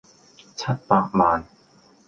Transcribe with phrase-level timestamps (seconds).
[0.55, 1.45] 七百萬